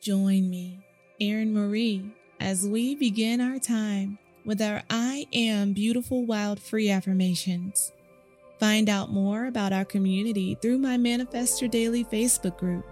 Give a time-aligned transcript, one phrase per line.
[0.00, 0.80] Join me,
[1.20, 7.92] Erin Marie, as we begin our time with our I Am Beautiful Wild Free affirmations.
[8.60, 12.86] Find out more about our community through my Manifest Her Daily Facebook group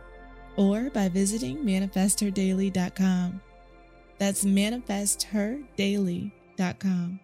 [0.57, 3.41] or by visiting manifestherdaily.com.
[4.19, 7.21] That's manifestherdaily.com.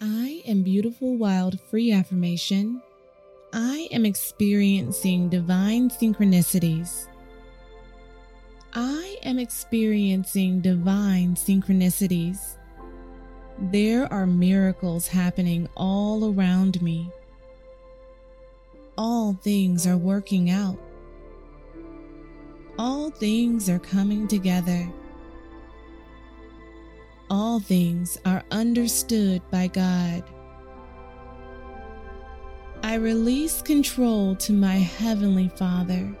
[0.00, 2.80] I am beautiful, wild, free affirmation.
[3.52, 7.08] I am experiencing divine synchronicities.
[8.80, 12.58] I am experiencing divine synchronicities.
[13.58, 17.10] There are miracles happening all around me.
[18.96, 20.78] All things are working out.
[22.78, 24.88] All things are coming together.
[27.28, 30.22] All things are understood by God.
[32.84, 36.16] I release control to my Heavenly Father.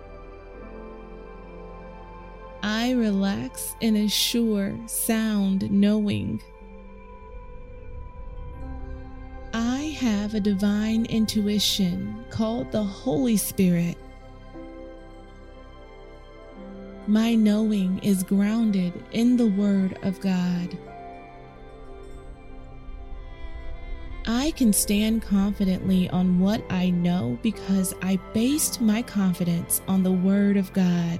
[2.62, 6.42] I relax in a sure, sound knowing.
[9.54, 13.96] I have a divine intuition called the Holy Spirit.
[17.06, 20.76] My knowing is grounded in the Word of God.
[24.26, 30.12] I can stand confidently on what I know because I based my confidence on the
[30.12, 31.18] Word of God.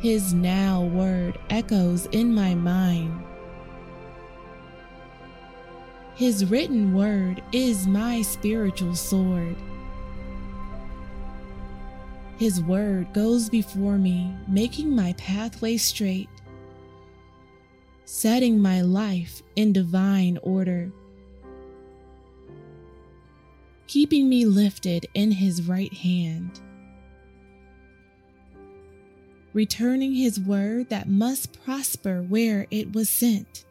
[0.00, 3.22] His now word echoes in my mind.
[6.14, 9.56] His written word is my spiritual sword.
[12.38, 16.30] His word goes before me, making my pathway straight,
[18.06, 20.90] setting my life in divine order,
[23.86, 26.58] keeping me lifted in His right hand
[29.52, 33.64] returning his word that must prosper where it was sent,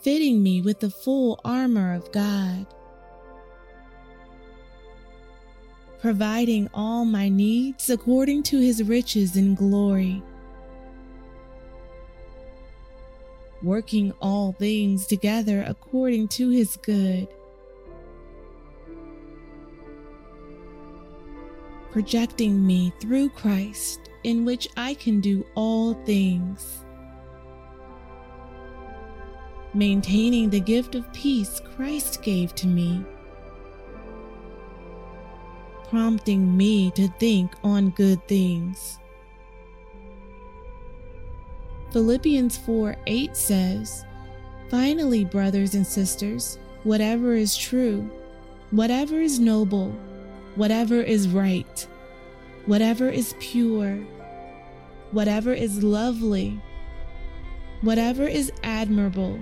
[0.00, 2.66] fitting me with the full armor of God,
[6.00, 10.22] providing all my needs according to his riches and glory.
[13.62, 17.28] Working all things together according to his good
[21.92, 26.84] projecting me through Christ, in which I can do all things.
[29.74, 33.04] Maintaining the gift of peace Christ gave to me,
[35.88, 38.98] prompting me to think on good things.
[41.90, 44.04] Philippians 4 8 says,
[44.70, 48.10] Finally, brothers and sisters, whatever is true,
[48.70, 49.94] whatever is noble,
[50.54, 51.86] whatever is right,
[52.66, 53.96] whatever is pure,
[55.10, 56.60] whatever is lovely,
[57.80, 59.38] whatever is admirable,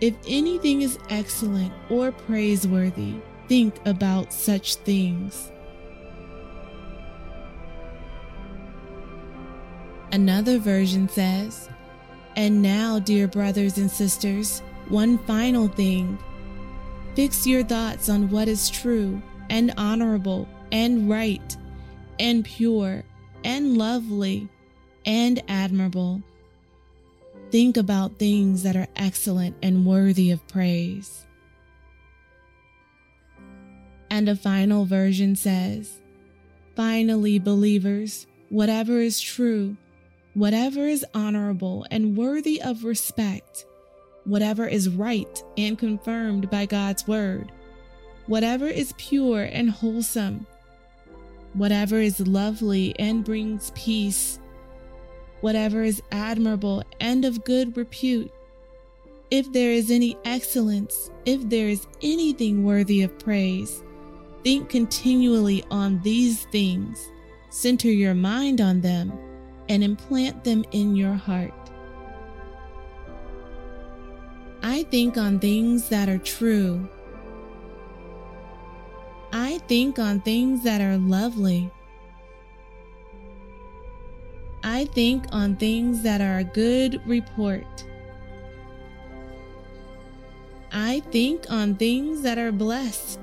[0.00, 3.16] if anything is excellent or praiseworthy,
[3.48, 5.52] think about such things.
[10.12, 11.68] Another version says,
[12.34, 16.18] And now, dear brothers and sisters, one final thing.
[17.14, 21.56] Fix your thoughts on what is true and honorable and right
[22.18, 23.02] and pure
[23.44, 24.48] and lovely
[25.04, 26.22] and admirable.
[27.50, 31.26] Think about things that are excellent and worthy of praise.
[34.08, 36.00] And a final version says,
[36.76, 39.76] Finally, believers, whatever is true,
[40.34, 43.66] whatever is honorable and worthy of respect,
[44.24, 47.50] whatever is right and confirmed by God's word,
[48.30, 50.46] whatever is pure and wholesome,
[51.54, 54.38] whatever is lovely and brings peace,
[55.40, 58.32] whatever is admirable and of good repute,
[59.32, 63.82] if there is any excellence, if there is anything worthy of praise,
[64.44, 67.10] think continually on these things,
[67.48, 69.12] center your mind on them,
[69.68, 71.52] and implant them in your heart.
[74.62, 76.88] I think on things that are true
[79.50, 81.72] I think on things that are lovely.
[84.62, 87.66] I think on things that are a good report.
[90.70, 93.18] I think on things that are blessed.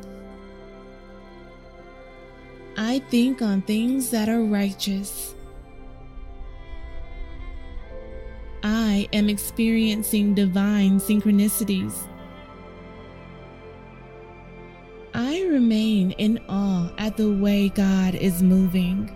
[2.75, 5.33] I think on things that are righteous.
[8.63, 12.06] I am experiencing divine synchronicities
[15.58, 19.12] remain in awe at the way God is moving.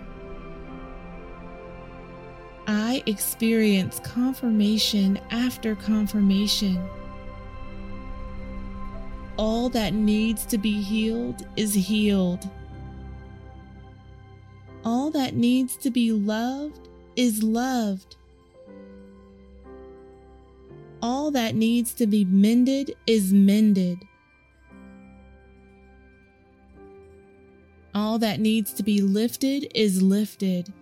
[2.66, 6.84] I experience confirmation after confirmation.
[9.36, 12.50] All that needs to be healed is healed.
[14.84, 18.16] All that needs to be loved is loved.
[21.00, 23.98] All that needs to be mended is mended.
[27.94, 30.72] All that needs to be lifted is lifted.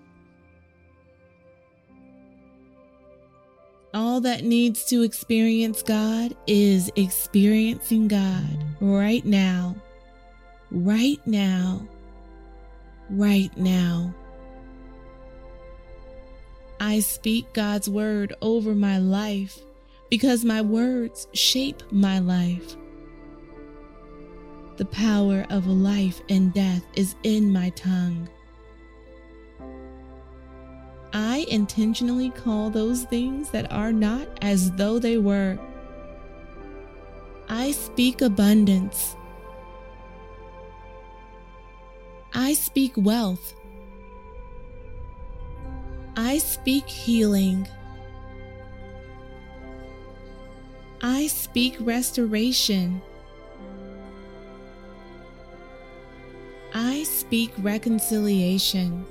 [3.93, 9.75] All that needs to experience God is experiencing God right now,
[10.71, 11.89] right now,
[13.11, 14.15] right now.
[16.79, 19.59] I speak God's word over my life
[20.09, 22.77] because my words shape my life.
[24.81, 28.31] The power of life and death is in my tongue.
[31.13, 35.59] I intentionally call those things that are not as though they were.
[37.51, 39.17] I speak abundance.
[42.33, 43.55] I speak wealth.
[46.17, 47.69] I speak healing.
[51.03, 53.03] I speak restoration.
[57.31, 59.07] Speak reconciliation.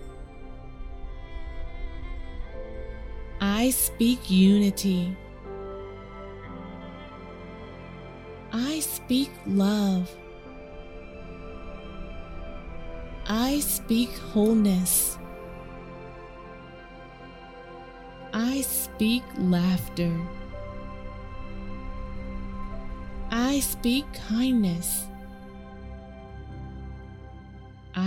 [3.39, 5.16] I speak unity.
[8.51, 10.13] I speak love.
[13.25, 15.18] I speak wholeness.
[18.33, 20.12] I speak laughter.
[23.31, 25.09] I speak kindness.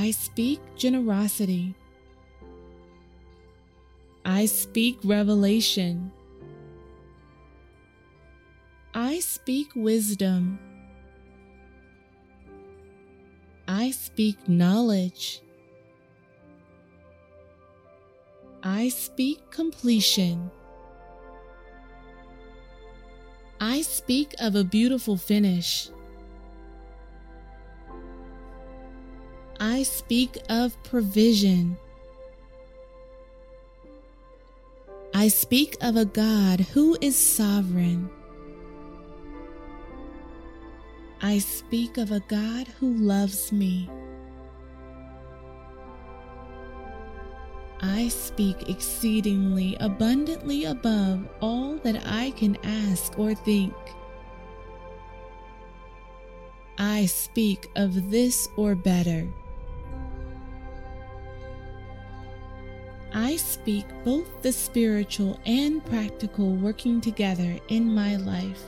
[0.03, 1.77] I speak generosity.
[4.25, 6.11] I speak revelation.
[8.95, 10.59] I speak wisdom.
[13.69, 15.41] I speak knowledge.
[18.65, 20.51] I speak completion.
[23.61, 25.91] I speak of a beautiful finish.
[29.65, 31.77] I speak of provision.
[35.15, 38.11] I speak of a God who is sovereign.
[41.21, 43.89] I speak of a God who loves me.
[47.81, 53.75] I speak exceedingly abundantly above all that I can ask or think.
[56.79, 59.29] I speak of this or better.
[63.23, 68.65] I speak both the spiritual and practical working together in my life.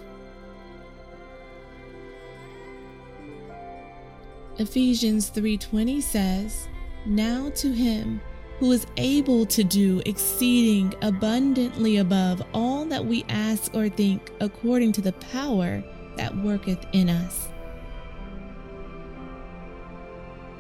[4.58, 6.68] Ephesians 3:20 says,
[7.04, 8.20] "Now to him
[8.60, 14.92] who is able to do exceeding abundantly above all that we ask or think according
[14.92, 15.82] to the power
[16.16, 17.48] that worketh in us."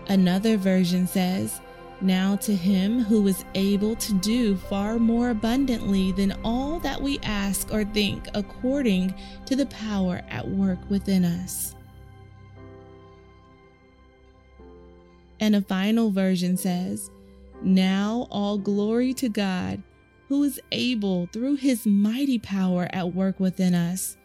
[0.08, 1.60] Another version says,
[2.04, 7.18] now to him who is able to do far more abundantly than all that we
[7.22, 9.14] ask or think, according
[9.46, 11.74] to the power at work within us.
[15.40, 17.10] And a final version says,
[17.62, 19.82] Now all glory to God,
[20.28, 24.16] who is able through his mighty power at work within us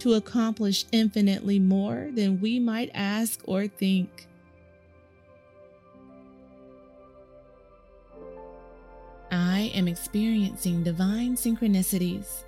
[0.00, 4.28] to accomplish infinitely more than we might ask or think.
[9.30, 12.44] I am experiencing divine synchronicities.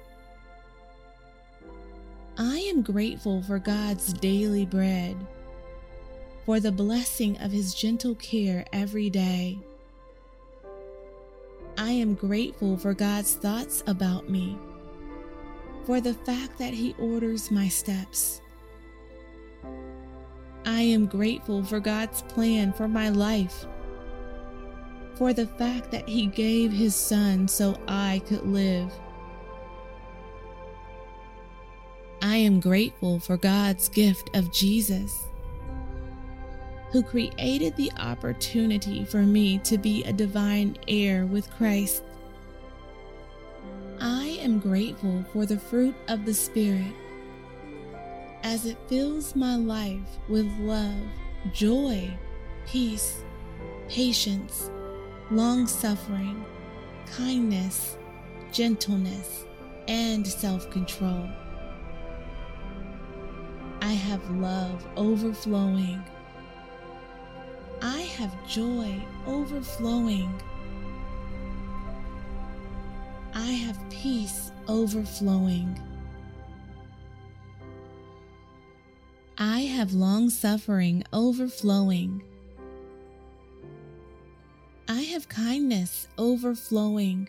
[2.38, 5.16] I am grateful for God's daily bread,
[6.46, 9.58] for the blessing of His gentle care every day.
[11.76, 14.58] I am grateful for God's thoughts about me,
[15.84, 18.40] for the fact that He orders my steps.
[20.64, 23.66] I am grateful for God's plan for my life
[25.20, 28.90] for the fact that He gave His Son so I could live.
[32.22, 35.26] I am grateful for God's gift of Jesus,
[36.90, 42.02] who created the opportunity for me to be a divine heir with Christ.
[44.00, 46.94] I am grateful for the fruit of the Spirit
[48.42, 50.96] as it fills my life with love,
[51.52, 52.10] joy,
[52.66, 53.22] peace,
[53.86, 54.70] patience,
[55.30, 56.44] long suffering,
[57.16, 57.96] kindness,
[58.52, 59.44] gentleness,
[59.86, 61.28] and self control.
[63.80, 66.02] I have love overflowing.
[67.80, 70.34] I have joy overflowing.
[73.32, 75.80] I have peace overflowing.
[79.38, 82.22] I have long suffering overflowing.
[84.90, 87.28] I have kindness overflowing.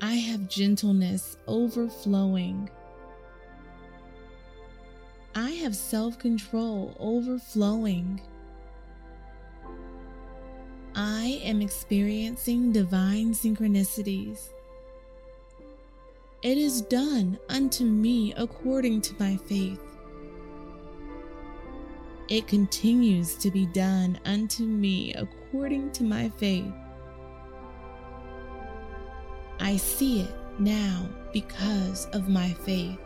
[0.00, 2.70] I have gentleness overflowing.
[5.34, 8.22] I have self control overflowing.
[10.94, 14.48] I am experiencing divine synchronicities.
[16.42, 19.89] It is done unto me according to my faith.
[22.30, 26.72] It continues to be done unto me according to my faith.
[29.58, 32.98] I see it now because of my faith.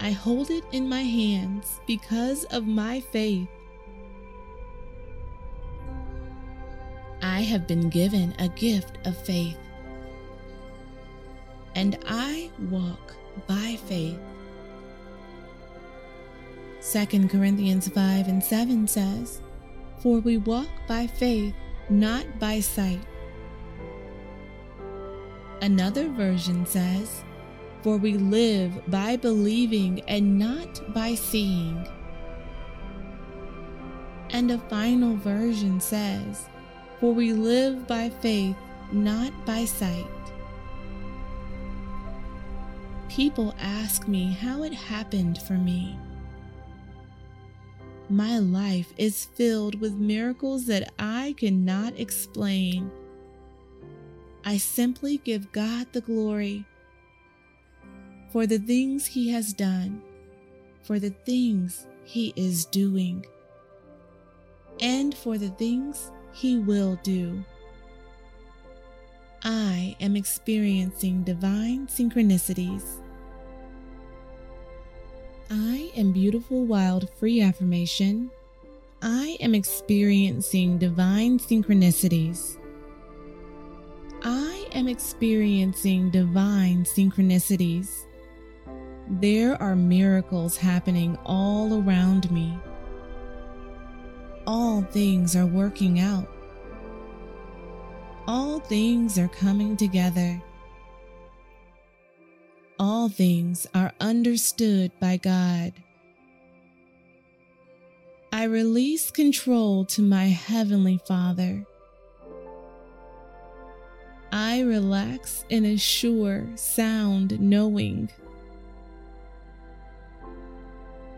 [0.00, 3.48] I hold it in my hands because of my faith.
[7.22, 9.58] I have been given a gift of faith,
[11.76, 13.14] and I walk
[13.46, 14.18] by faith.
[16.90, 19.40] 2 Corinthians 5 and 7 says,
[20.00, 21.54] For we walk by faith,
[21.88, 23.06] not by sight.
[25.62, 27.22] Another version says,
[27.82, 31.86] For we live by believing and not by seeing.
[34.30, 36.48] And a final version says,
[36.98, 38.56] For we live by faith,
[38.90, 40.06] not by sight.
[43.08, 45.96] People ask me how it happened for me.
[48.10, 52.90] My life is filled with miracles that I cannot explain.
[54.44, 56.66] I simply give God the glory
[58.32, 60.02] for the things He has done,
[60.82, 63.24] for the things He is doing,
[64.80, 67.44] and for the things He will do.
[69.44, 72.99] I am experiencing divine synchronicities.
[75.52, 78.30] I am beautiful, wild, free affirmation.
[79.02, 82.56] I am experiencing divine synchronicities.
[84.22, 88.04] I am experiencing divine synchronicities.
[89.08, 92.56] There are miracles happening all around me.
[94.46, 96.28] All things are working out.
[98.28, 100.40] All things are coming together.
[102.82, 105.74] All things are understood by God.
[108.32, 111.66] I release control to my Heavenly Father.
[114.32, 118.10] I relax in a sure, sound knowing.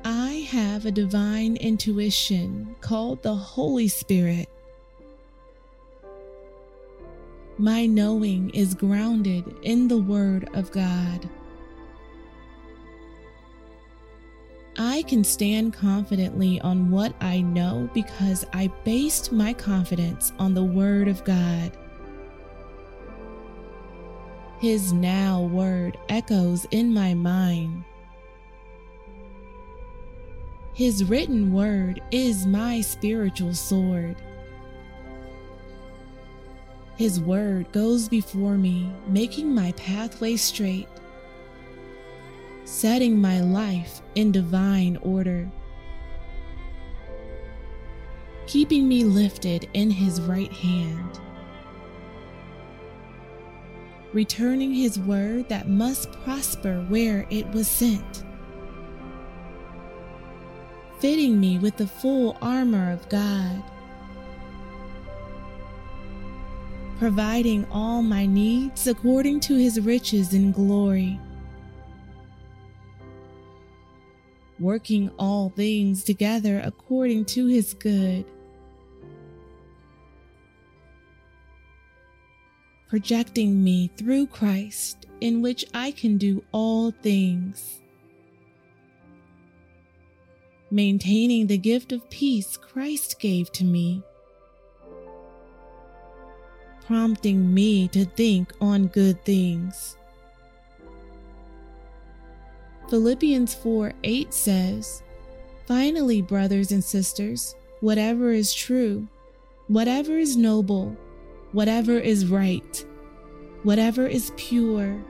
[0.05, 4.49] I have a divine intuition called the Holy Spirit.
[7.57, 11.31] My knowing is grounded in the Word of God.
[14.79, 20.65] I can stand confidently on what I know because I based my confidence on the
[20.65, 21.77] Word of God.
[24.61, 27.85] His now word echoes in my mind.
[30.73, 34.17] His written word is my spiritual sword.
[36.97, 40.87] His word goes before me, making my pathway straight,
[42.73, 45.51] setting my life in divine order,
[48.47, 51.21] keeping me lifted in His right hand
[54.13, 58.25] returning his word that must prosper where it was sent,
[60.99, 63.63] fitting me with the full armor of God,
[66.99, 71.19] providing all my needs according to his riches in glory.
[74.63, 78.25] Working all things together according to his good
[82.93, 87.81] projecting me through Christ, in which I can do all things.
[90.71, 94.03] Maintaining the gift of peace Christ gave to me,
[96.85, 99.97] prompting me to think on good things.
[102.93, 105.03] Philippians 4 8 says,
[105.67, 109.09] Finally, brothers and sisters, whatever is true,
[109.67, 110.95] whatever is noble,
[111.53, 112.85] whatever is right,
[113.63, 115.03] whatever is pure,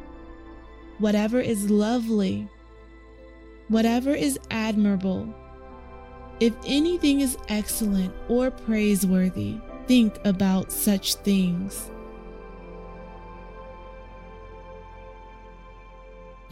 [0.99, 2.49] whatever is lovely,
[3.67, 5.35] whatever is admirable,
[6.39, 9.59] if anything is excellent or praiseworthy,
[9.89, 11.91] think about such things.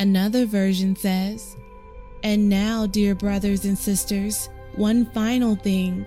[0.01, 1.59] Another version says,
[2.23, 6.07] And now, dear brothers and sisters, one final thing.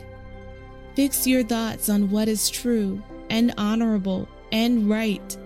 [0.95, 5.38] Fix your thoughts on what is true and honorable and right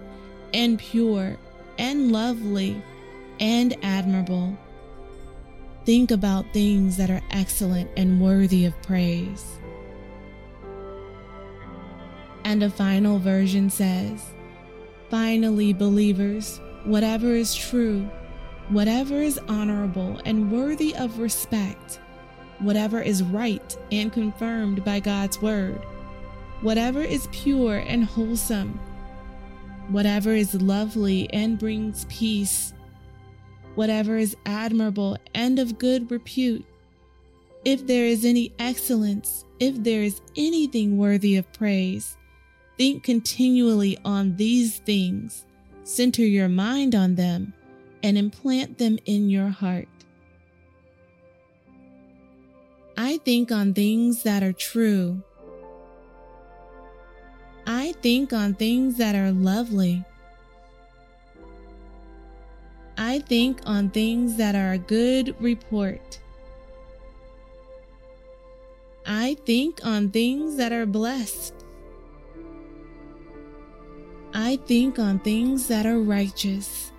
[0.53, 1.35] and pure
[1.77, 2.81] and lovely
[3.41, 4.57] and admirable.
[5.85, 9.59] Think about things that are excellent and worthy of praise.
[12.45, 14.23] And a final version says,
[15.09, 18.09] Finally, believers, whatever is true,
[18.69, 21.99] whatever is honorable and worthy of respect,
[22.59, 25.81] whatever is right and confirmed by God's word,
[26.61, 28.79] whatever is pure and wholesome,
[29.89, 32.73] whatever is lovely and brings peace,
[33.75, 36.65] whatever is admirable and of good repute,
[37.63, 42.17] if there is any excellence, if there is anything worthy of praise,
[42.77, 45.45] think continually on these things,
[45.83, 47.53] center your mind on them
[48.07, 49.89] and implant them in your heart.
[52.95, 55.21] I think on things that are true.
[57.65, 60.05] I think on things that are lovely.
[62.97, 66.21] I think on things that are a good report.
[69.05, 71.53] I think on things that are blessed.
[74.33, 76.93] I think on things that are righteous.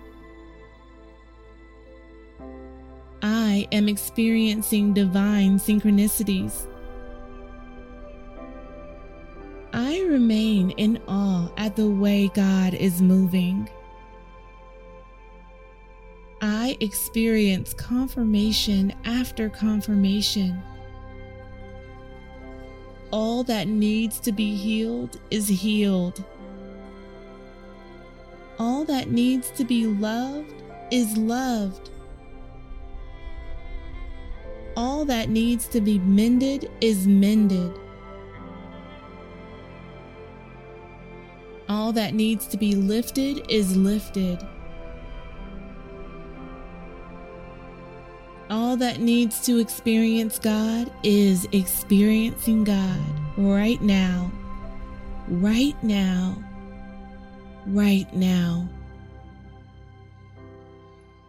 [3.21, 6.67] I am experiencing divine synchronicities.
[9.73, 13.69] I remain in awe at the way God is moving.
[16.41, 20.61] I experience confirmation after confirmation.
[23.11, 26.23] All that needs to be healed is healed.
[28.57, 30.53] All that needs to be loved
[30.91, 31.89] is loved
[34.79, 37.77] all that needs to be mended is mended.
[41.67, 44.39] All that needs to be lifted is lifted.
[48.49, 53.01] All that needs to experience God is experiencing God
[53.35, 54.31] right now,
[55.27, 56.41] right now,
[57.67, 58.69] right now.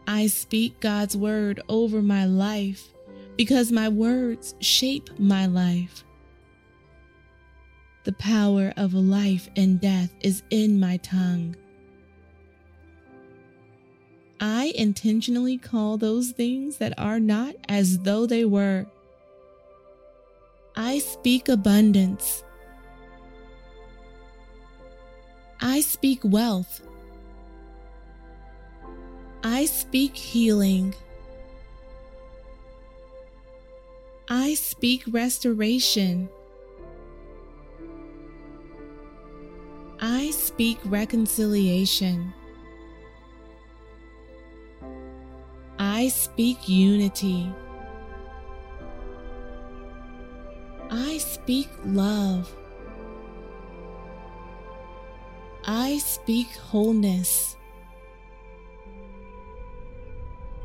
[0.07, 2.91] I speak God's word over my life
[3.41, 6.05] because my words shape my life.
[8.05, 11.57] The power of life and death is in my tongue.
[14.41, 18.85] I intentionally call those things that are not as though they were.
[20.77, 22.45] I speak abundance.
[25.63, 26.83] I speak wealth.
[29.43, 30.95] I speak healing.
[34.33, 36.29] I speak restoration.
[40.01, 42.33] I speak reconciliation.
[45.81, 47.53] I speak unity.
[50.93, 52.55] I speak love.
[55.65, 57.57] I speak wholeness.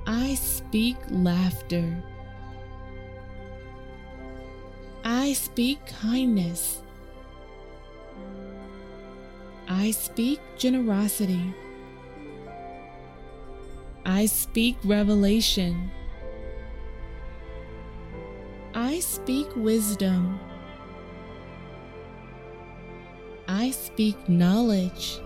[0.05, 2.03] I speak laughter.
[5.35, 6.81] Speak kindness.
[9.67, 11.53] I speak generosity.
[14.05, 15.91] I speak revelation.
[18.73, 20.39] I speak wisdom.
[23.47, 25.19] I speak knowledge.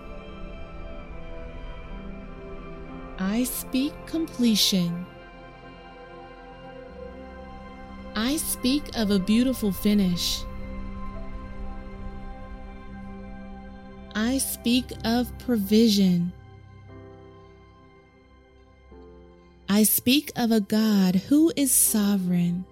[3.18, 5.06] I speak completion.
[8.22, 10.42] I speak of a beautiful finish.
[14.14, 16.30] I speak of provision.
[19.70, 22.66] I speak of a God who is sovereign.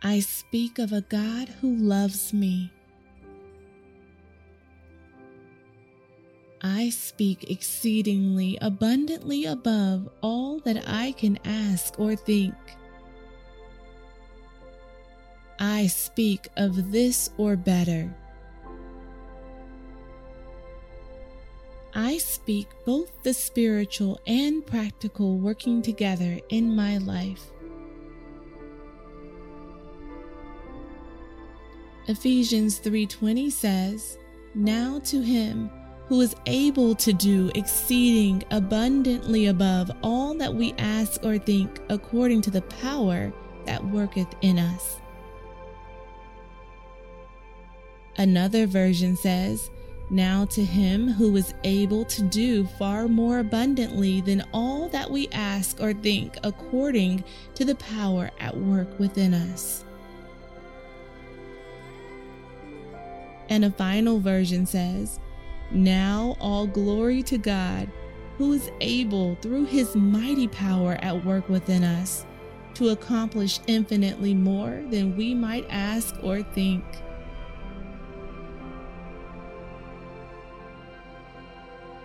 [0.00, 2.70] I speak of a God who loves me.
[6.68, 12.54] I speak exceedingly abundantly above all that I can ask or think.
[15.60, 18.12] I speak of this or better.
[21.94, 27.52] I speak both the spiritual and practical working together in my life.
[32.08, 34.18] Ephesians 3:20 says,
[34.54, 35.70] "Now to him
[36.08, 42.40] who is able to do exceeding abundantly above all that we ask or think according
[42.42, 43.32] to the power
[43.64, 45.00] that worketh in us."
[48.18, 49.70] Another version says,
[50.08, 55.28] Now to him who is able to do far more abundantly than all that we
[55.32, 57.24] ask or think according
[57.56, 59.84] to the power at work within us.
[63.48, 65.20] And a final version says,
[65.70, 67.90] Now all glory to God,
[68.38, 72.24] who is able through his mighty power at work within us
[72.74, 76.84] to accomplish infinitely more than we might ask or think.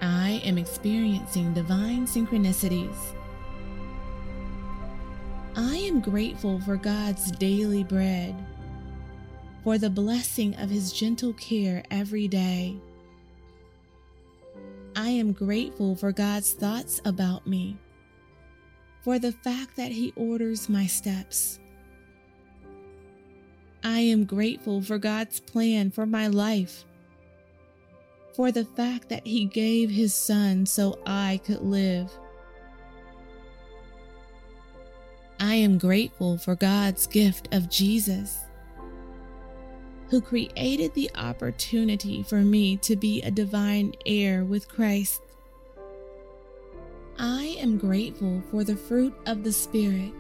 [0.02, 2.96] I am experiencing divine synchronicities.
[5.56, 8.34] I am grateful for God's daily bread,
[9.64, 12.78] for the blessing of His gentle care every day.
[15.02, 17.76] I am grateful for God's thoughts about me,
[19.02, 21.60] for the fact that He orders my steps.
[23.84, 26.86] I am grateful for God's plan for my life
[28.36, 32.12] for the fact that He gave His Son so I could live.
[35.40, 38.38] I am grateful for God's gift of Jesus,
[40.12, 45.22] who created the opportunity for me to be a divine heir with Christ.
[47.18, 50.12] I am grateful for the fruit of the Spirit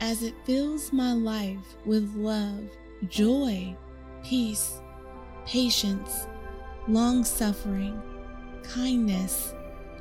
[0.00, 2.64] as it fills my life with love,
[3.08, 3.76] joy,
[4.24, 4.80] peace,
[5.46, 6.26] patience,
[6.88, 8.02] long suffering,
[8.64, 9.54] kindness,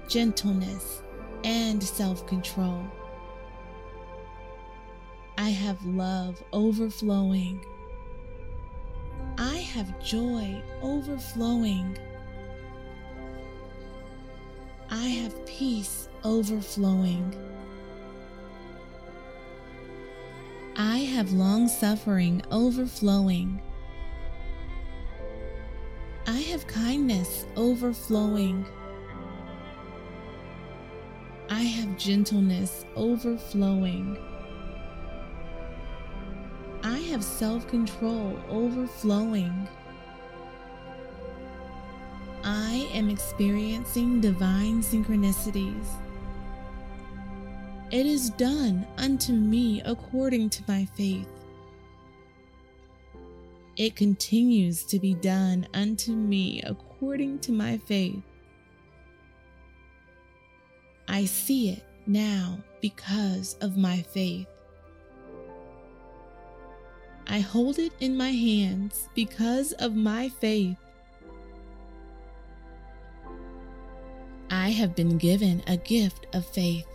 [0.07, 1.03] gentleness,
[1.43, 2.83] and self control.
[5.37, 7.63] I have love overflowing.
[9.79, 11.97] Have joy overflowing.
[14.89, 17.33] I have peace overflowing.
[20.75, 23.61] I have long suffering overflowing.
[26.27, 28.65] I have kindness overflowing.
[31.49, 34.17] I have gentleness overflowing.
[36.83, 39.67] I have self control overflowing.
[42.43, 45.87] I am experiencing divine synchronicities.
[47.91, 51.27] It is done unto me according to my faith
[53.79, 58.21] it continues to be done unto me according to my faith.
[61.07, 64.47] I see it now because of my faith.
[67.31, 70.77] I hold it in my hands because of my faith.
[74.49, 76.87] I have been given a gift of faith,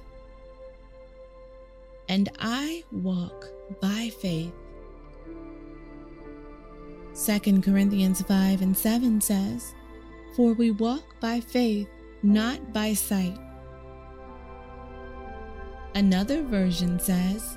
[2.09, 3.49] and I walk
[3.81, 4.53] by faith.
[7.15, 9.73] 2 Corinthians 5 and 7 says,
[10.35, 11.89] For we walk by faith,
[12.25, 13.39] not by sight.
[15.95, 17.57] Another version says,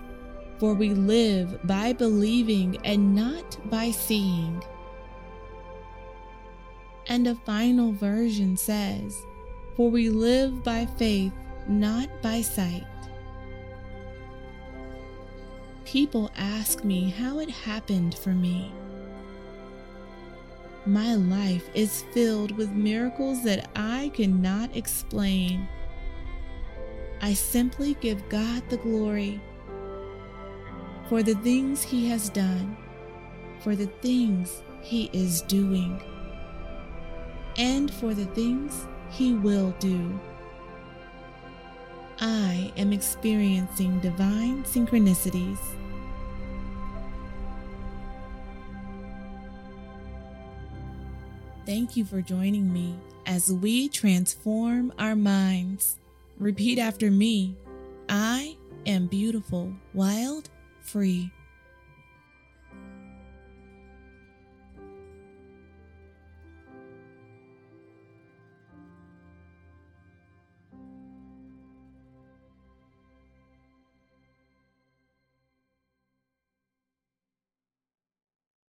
[0.60, 4.64] For we live by believing and not by seeing.
[7.08, 9.22] And a final version says,
[9.76, 11.34] For we live by faith,
[11.68, 12.86] not by sight.
[15.86, 18.74] People ask me how it happened for me.
[20.86, 25.68] My life is filled with miracles that I cannot explain.
[27.22, 29.42] I simply give God the glory
[31.10, 32.76] for the things He has done,
[33.62, 36.02] for the things He is doing,
[37.58, 40.20] and for the things He will do.
[42.20, 45.60] I am experiencing divine synchronicities.
[51.66, 56.00] Thank you for joining me as we transform our minds.
[56.40, 57.56] Repeat after me
[58.10, 60.50] I am beautiful, wild,
[60.88, 61.32] free.